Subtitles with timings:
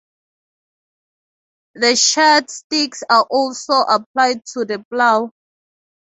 [1.75, 5.29] The charred sticks are also applied to the plough.